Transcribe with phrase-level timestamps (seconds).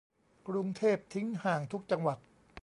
[0.47, 2.17] กรุงเทพทิ้งห่างทุกจังหวัด